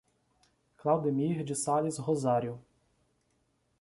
[0.79, 2.59] Claudemir de Sales Rosario